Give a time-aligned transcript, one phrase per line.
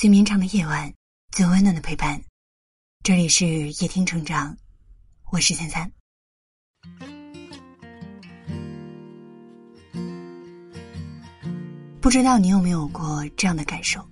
[0.00, 0.90] 最绵长的夜晚，
[1.30, 2.18] 最温暖的陪伴。
[3.04, 4.56] 这里是夜听成长，
[5.30, 5.92] 我是三三。
[12.00, 14.02] 不知道你有没有过这样的感受？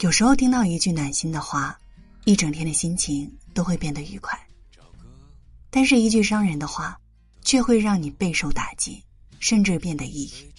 [0.00, 1.78] 有时候听到一句暖心的话，
[2.24, 4.34] 一整天的心情都会变得愉快；
[5.68, 6.98] 但是，一句伤人的话，
[7.42, 9.04] 却会让你备受打击，
[9.38, 10.50] 甚至变得抑郁。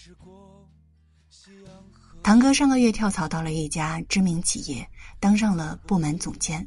[2.23, 4.87] 堂哥上个月跳槽到了一家知名企业，
[5.19, 6.65] 当上了部门总监，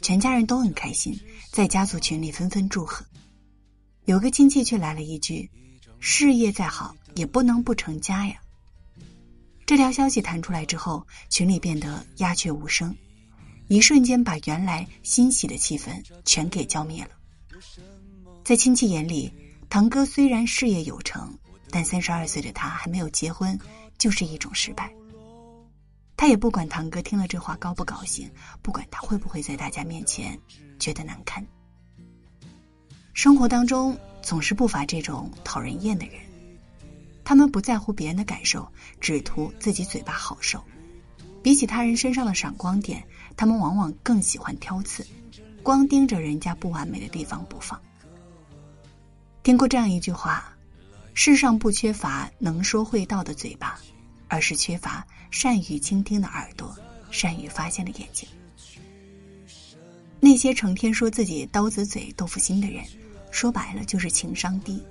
[0.00, 1.18] 全家人都很开心，
[1.50, 3.04] 在家族群里纷纷祝贺。
[4.04, 5.50] 有个亲戚却来了一句
[5.98, 8.36] ：“事业再好，也不能不成家呀。”
[9.66, 12.94] 这条消息弹出来之后，群里变得鸦雀无声，
[13.66, 15.90] 一瞬间把原来欣喜的气氛
[16.24, 17.10] 全给浇灭了。
[18.44, 19.32] 在亲戚眼里，
[19.68, 21.36] 堂哥虽然事业有成，
[21.70, 23.58] 但三十二岁的他还没有结婚。
[23.98, 24.92] 就是一种失败。
[26.16, 28.30] 他也不管堂哥听了这话高不高兴，
[28.62, 30.38] 不管他会不会在大家面前
[30.78, 31.44] 觉得难堪。
[33.12, 36.14] 生活当中总是不乏这种讨人厌的人，
[37.24, 38.66] 他们不在乎别人的感受，
[39.00, 40.62] 只图自己嘴巴好受。
[41.42, 43.04] 比起他人身上的闪光点，
[43.36, 45.06] 他们往往更喜欢挑刺，
[45.62, 47.78] 光盯着人家不完美的地方不放。
[49.42, 50.53] 听过这样一句话。
[51.14, 53.78] 世上不缺乏能说会道的嘴巴，
[54.28, 56.76] 而是缺乏善于倾听的耳朵，
[57.10, 58.28] 善于发现的眼睛。
[60.18, 62.84] 那些成天说自己刀子嘴豆腐心的人，
[63.30, 64.82] 说白了就是情商低，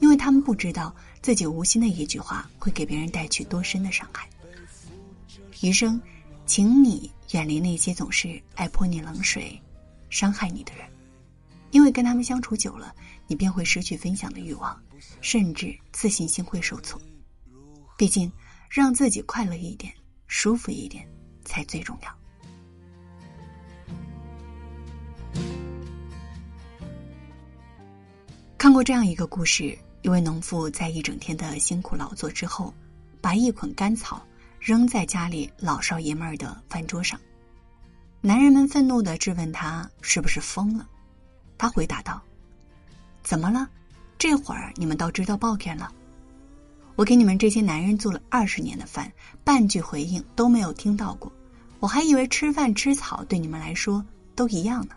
[0.00, 4.28] 因为他们不知道自己无心的一句话会给别人带去多深的伤害。
[5.62, 6.00] 余生，
[6.46, 9.58] 请你远离那些总是爱泼你冷水、
[10.10, 10.84] 伤害你的人，
[11.70, 12.92] 因为跟他们相处久了，
[13.28, 14.76] 你便会失去分享的欲望。
[15.20, 17.00] 甚至自信心会受挫。
[17.96, 18.30] 毕竟，
[18.68, 19.92] 让自己快乐一点、
[20.26, 21.08] 舒服一点
[21.44, 22.14] 才最重要。
[28.58, 32.72] 看过这样一个故事：一位农妇在一整天的辛苦劳作之后，
[33.20, 34.26] 把一捆干草
[34.58, 37.20] 扔在家里老少爷们儿的饭桌上。
[38.20, 40.88] 男人们愤怒的质问他：“是不是疯了？”
[41.58, 42.22] 他回答道
[43.22, 43.68] ：“怎么了？”
[44.24, 45.92] 这会儿你们倒知道抱怨了，
[46.96, 49.12] 我给你们这些男人做了二十年的饭，
[49.44, 51.30] 半句回应都没有听到过，
[51.78, 54.02] 我还以为吃饭吃草对你们来说
[54.34, 54.94] 都一样呢。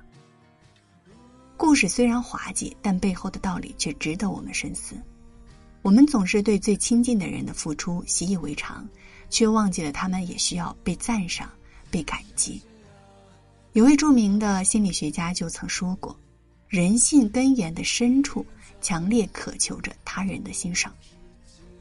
[1.58, 4.96] 故事虽然滑稽，但背后的道理却值得我们深思。
[5.82, 8.88] 我们总是对最亲近的人的付出习以为常，
[9.30, 11.50] 却忘记了他们也需要被赞赏、
[11.92, 12.62] 被感激。
[13.74, 16.18] 有位著名的心理学家就曾说过
[16.70, 18.46] ：“人性根源的深处。”
[18.82, 20.94] 强烈渴求着他人的欣赏。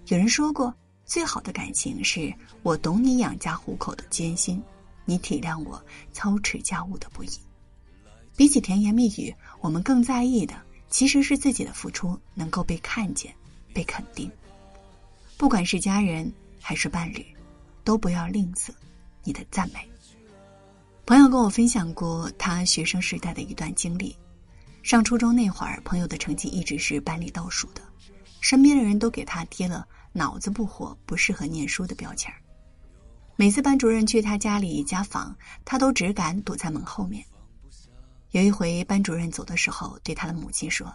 [0.06, 0.72] 有人说过，
[1.04, 4.62] 最好的感情是我懂你养家糊口的艰辛，
[5.04, 7.28] 你体谅我操持家务的不易。
[8.36, 10.54] 比起甜言蜜语，我们更在意的
[10.88, 13.34] 其实是自己的付出能够被看见、
[13.72, 14.30] 被肯定。
[15.36, 16.30] 不管是家人
[16.60, 17.26] 还是伴侣，
[17.82, 18.70] 都不要吝啬
[19.24, 19.80] 你的赞美。
[21.04, 24.14] 朋友跟我分享过他学生时代的一段经历。
[24.86, 27.82] 上初中那会儿，朋友的成绩一直是班里倒数的，
[28.40, 32.38] 身边的人都给他贴了“脑子不活、不适合念书”的标签儿。
[33.34, 37.26] 每次班主任去他家里家访，他都只敢躲在门后面。
[38.30, 40.94] 有一回，班主任走的时候，对他的母亲说：“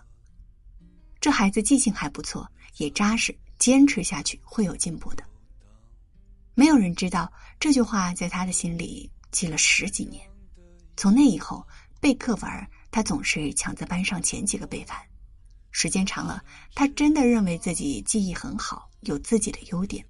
[1.19, 5.23] 这孩子记性还不错，也扎实，坚持下去会有进步的。”
[6.55, 10.25] 没有人知道这句话在他的心里记了十几年。
[10.95, 11.67] 从那以后，
[11.99, 12.49] 背课文
[12.91, 14.97] 他总是抢在班上前几个背反，
[15.71, 16.43] 时间长了，
[16.75, 20.05] 他真的认为自己记忆很好，有自己的优点。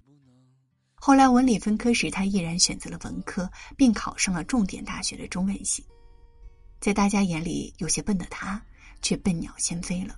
[0.96, 5.86] 后来文理分科时，他毅然选择了文科，并考上了重点大学的中文系。
[6.80, 8.62] 在大家眼里有些笨的他，
[9.02, 10.18] 却笨鸟先飞了。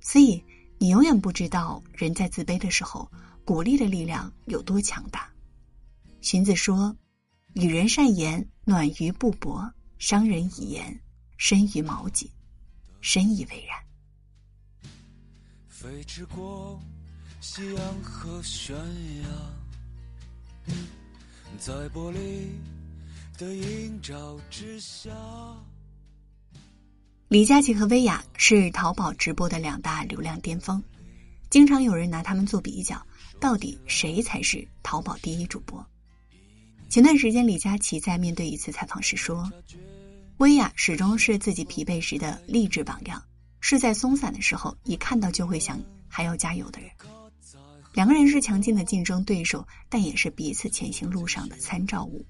[0.00, 0.42] 所以，
[0.78, 3.10] 你永远不知道人在自卑的时候，
[3.44, 5.30] 鼓励的力量有多强大。
[6.20, 6.94] 荀子说
[7.54, 11.00] ：“与人善言，暖于布帛；伤人以言。”
[11.36, 12.30] 深于毛脊，
[13.00, 13.78] 深以为然。
[15.68, 16.80] 飞驰过
[17.40, 20.74] 夕阳和悬崖，
[21.58, 22.48] 在玻璃
[23.36, 25.10] 的映照之下。
[27.28, 30.80] 李佳琦和薇娅是淘宝直播的两大流量巅峰，
[31.50, 33.04] 经常有人拿他们做比较，
[33.40, 35.84] 到底谁才是淘宝第一主播？
[36.88, 39.50] 前段时间，李佳琦在面对一次采访时说。
[40.42, 43.22] 薇娅始终是自己疲惫时的励志榜样，
[43.60, 46.90] 是在松散的时候一看到就会想还要加油的人。
[47.94, 52.26] 两个人是强劲的竞争对手，但也是彼此前行路上的参照物。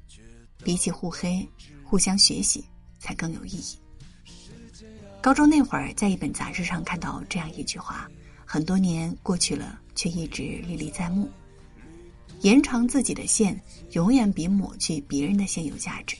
[0.63, 1.49] 比起互黑，
[1.83, 2.63] 互相学习
[2.99, 3.79] 才更有意义。
[5.23, 8.11] 高中那会儿，在一本杂志上看到这样一句话：
[8.45, 11.31] 很多年过去了，却一直历历在目。
[12.43, 13.59] 延长自己的线，
[13.93, 16.19] 永远比抹去别人的线有价值。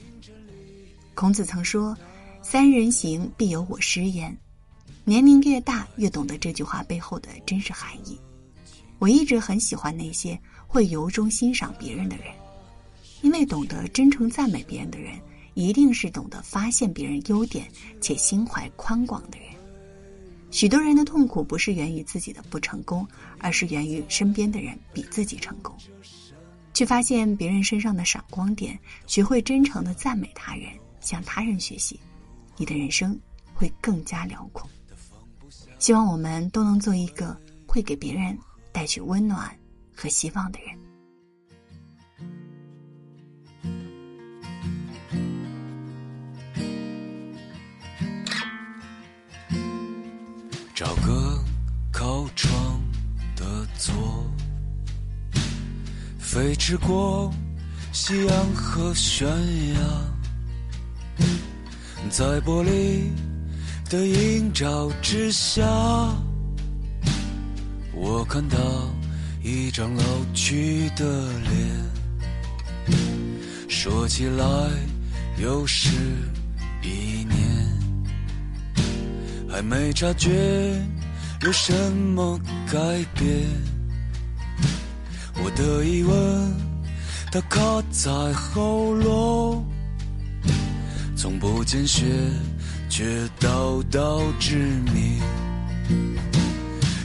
[1.15, 1.97] 孔子曾说
[2.43, 4.37] ：“三人行，必有我师焉。”
[5.05, 8.19] 年龄越大，越懂得这句话背后的真实含义。
[8.99, 12.27] 我一直很喜欢那些会由衷欣赏别人的人，
[13.21, 15.19] 因为懂得真诚赞美别人的人，
[15.55, 17.67] 一定是懂得发现别人优点
[18.01, 19.49] 且心怀宽广的人。
[20.51, 23.07] 许多人的痛苦不是源于自己的不成功，
[23.39, 25.75] 而是源于身边的人比自己成功。
[26.73, 30.71] 去发现别人身上的闪光点，学会真诚的赞美他人，
[31.03, 32.01] 向他人学习，
[32.57, 33.21] 你的人生
[33.53, 34.67] 会更加辽阔。
[35.79, 38.39] 希望我们都能做一个会给别人。
[38.75, 39.55] 带去温暖
[39.95, 40.75] 和希望的人。
[50.75, 51.45] 找个
[51.93, 52.83] 靠窗
[53.37, 53.95] 的座，
[56.19, 57.31] 飞驰过
[57.93, 59.29] 夕阳和悬
[59.75, 59.81] 崖，
[62.13, 63.09] 在玻璃
[63.89, 65.63] 的映照之下。
[67.95, 68.59] 我看到
[69.43, 70.05] 一张老
[70.35, 71.05] 去的
[71.41, 72.97] 脸，
[73.67, 74.45] 说起来
[75.39, 75.89] 又是
[76.83, 77.35] 一年，
[79.49, 80.31] 还没察觉
[81.41, 81.73] 有什
[82.15, 82.39] 么
[82.71, 82.79] 改
[83.15, 83.49] 变。
[85.43, 86.55] 我的疑问，
[87.33, 89.65] 它卡在喉咙，
[91.23, 92.03] 从不见血，
[92.89, 93.05] 却
[93.39, 94.57] 道道致
[94.93, 95.21] 命。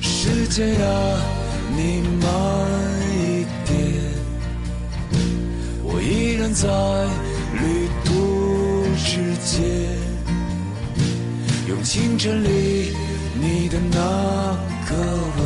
[0.02, 0.80] 时间呀，
[1.69, 2.28] 你慢
[3.12, 3.78] 一点，
[5.84, 6.68] 我依然在
[7.62, 9.62] 旅途之间，
[11.68, 12.96] 用清晨里
[13.40, 14.00] 你的那
[14.90, 14.96] 个
[15.38, 15.46] 吻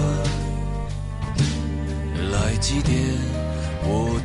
[2.31, 2.93] 来祭奠
[3.83, 4.17] 我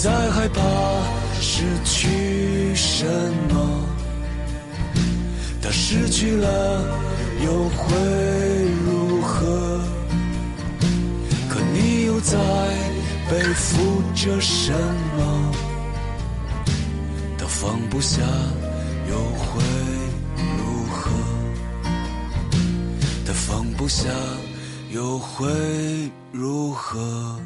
[0.00, 0.62] 在害怕
[1.40, 3.04] 失去什
[3.50, 3.84] 么？
[5.60, 6.84] 他失去了
[7.44, 7.96] 又会
[8.86, 9.80] 如何？
[11.48, 12.38] 可你又在
[13.28, 14.72] 背负着什
[15.16, 15.52] 么？
[17.36, 18.22] 他放不下
[19.10, 19.60] 又会
[20.58, 21.10] 如何？
[23.26, 24.08] 他放不下
[24.92, 25.48] 又会
[26.30, 27.40] 如何？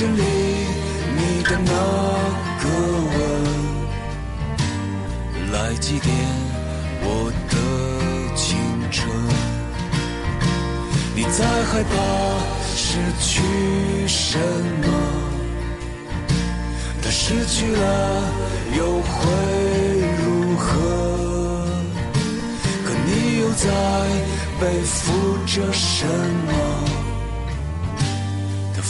[0.00, 0.22] 清晨里，
[1.14, 1.72] 你的那
[2.62, 2.64] 个
[3.12, 3.18] 吻，
[5.52, 6.08] 来祭奠
[7.02, 7.54] 我的
[8.34, 8.48] 青
[8.90, 8.98] 春。
[11.14, 11.92] 你在害怕
[12.74, 13.28] 失去
[14.08, 14.38] 什
[14.80, 14.88] 么？
[17.02, 18.22] 他失去了
[18.78, 19.12] 又会
[20.24, 20.66] 如何？
[22.86, 23.68] 可你又在
[24.58, 26.06] 背负着什
[26.46, 26.79] 么？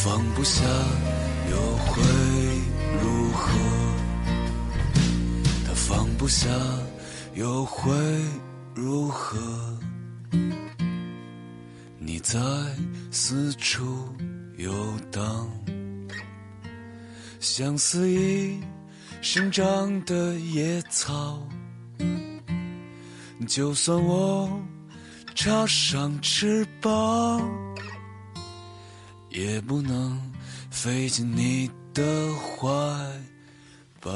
[0.03, 0.65] 放不下
[1.51, 2.03] 又会
[3.03, 3.53] 如何？
[5.67, 6.49] 他放不下
[7.35, 7.93] 又会
[8.75, 9.39] 如何？
[11.99, 12.41] 你在
[13.11, 14.09] 四处
[14.57, 14.73] 游
[15.13, 15.51] 荡，
[17.39, 18.59] 像肆意
[19.21, 21.47] 生长的野草。
[23.47, 24.51] 就算我
[25.35, 27.47] 插上翅膀。
[29.31, 30.21] 也不能
[30.71, 32.69] 飞进你的怀
[34.01, 34.11] 抱。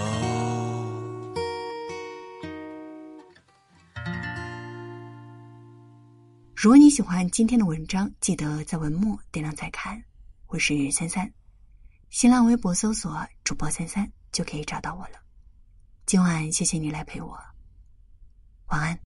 [6.56, 10.02] 如果你喜欢今天的文章，记得在文末点亮再看。
[10.46, 11.30] 我是三三，
[12.10, 15.18] 新浪微博搜索主播三三就可以找到我了。
[16.06, 17.38] 今晚谢谢你来陪我。
[18.68, 18.98] 晚安